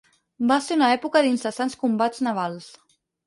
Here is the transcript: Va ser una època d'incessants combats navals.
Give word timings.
Va 0.51 0.55
ser 0.67 0.77
una 0.77 0.87
època 0.93 1.21
d'incessants 1.27 1.77
combats 1.83 2.25
navals. 2.29 2.73